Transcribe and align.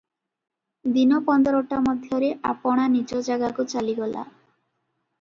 ଦିନ 0.95 1.19
ପନ୍ଦରଟା 1.27 1.83
ମଧ୍ୟରେ 1.89 2.33
ଆପଣା 2.55 2.89
ନିଜ 2.97 3.23
ଯାଗାକୁ 3.31 3.71
ଚାଲିଗଲା। 3.77 4.29